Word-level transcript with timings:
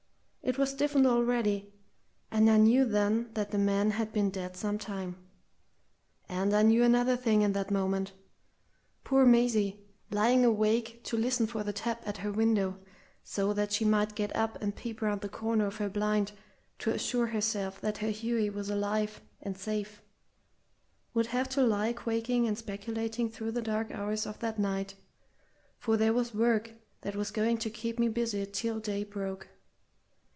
It 0.43 0.57
was 0.57 0.71
stiffened 0.71 1.07
already, 1.07 1.71
and 2.29 2.49
I 2.49 2.57
knew 2.57 2.83
then 2.83 3.29
that 3.35 3.51
the 3.51 3.57
man 3.57 3.91
had 3.91 4.11
been 4.11 4.29
dead 4.29 4.57
some 4.57 4.77
time. 4.77 5.15
And 6.27 6.53
I 6.53 6.61
knew 6.63 6.83
another 6.83 7.15
thing 7.15 7.41
in 7.41 7.53
that 7.53 7.71
moment: 7.71 8.11
poor 9.05 9.25
Maisie, 9.25 9.85
lying 10.09 10.43
awake 10.43 11.05
to 11.05 11.15
listen 11.15 11.47
for 11.47 11.63
the 11.63 11.71
tap 11.71 12.03
at 12.05 12.17
her 12.17 12.33
window, 12.33 12.77
so 13.23 13.53
that 13.53 13.71
she 13.71 13.85
might 13.85 14.15
get 14.15 14.35
up 14.35 14.61
and 14.61 14.75
peep 14.75 15.01
round 15.01 15.21
the 15.21 15.29
corner 15.29 15.67
of 15.67 15.77
her 15.77 15.87
blind 15.89 16.33
to 16.79 16.89
assure 16.91 17.27
herself 17.27 17.79
that 17.79 17.99
her 17.99 18.09
Hughie 18.09 18.49
was 18.49 18.69
alive 18.69 19.21
and 19.41 19.57
safe, 19.57 20.01
would 21.13 21.27
have 21.27 21.47
to 21.49 21.61
lie 21.63 21.93
quaking 21.93 22.45
and 22.45 22.57
speculating 22.57 23.29
through 23.29 23.51
the 23.51 23.61
dark 23.61 23.89
hours 23.91 24.25
of 24.25 24.39
that 24.39 24.59
night, 24.59 24.95
for 25.77 25.97
here 25.97 26.11
was 26.11 26.33
work 26.33 26.73
that 27.03 27.15
was 27.15 27.31
going 27.31 27.57
to 27.59 27.69
keep 27.69 27.97
me 27.97 28.09
busied 28.09 28.53
till 28.53 28.81
day 28.81 29.05
broke. 29.05 29.47